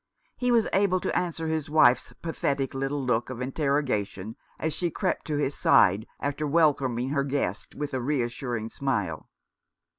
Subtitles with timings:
[0.35, 5.27] He was able to answer his wife's pathetic little look of interrogation, as she crept
[5.27, 9.29] to his side after welcoming her guests, with a reassuring smile.